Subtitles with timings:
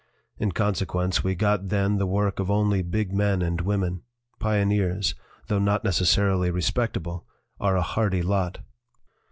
[0.39, 4.01] In consequence we got then the work of only big men and women.
[4.39, 5.13] Pioneers
[5.45, 7.27] though not neces sarily respectable
[7.59, 8.61] are a hardy lot.